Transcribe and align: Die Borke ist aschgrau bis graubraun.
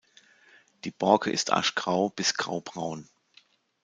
Die 0.83 0.89
Borke 0.89 1.29
ist 1.29 1.53
aschgrau 1.53 2.09
bis 2.09 2.33
graubraun. 2.33 3.07